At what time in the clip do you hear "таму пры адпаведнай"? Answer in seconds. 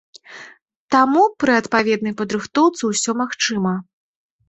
0.95-2.17